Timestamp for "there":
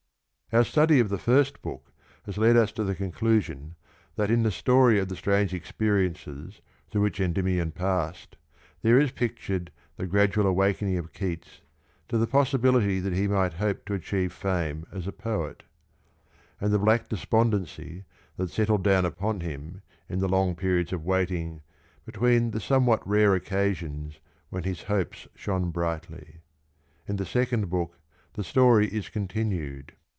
8.81-8.99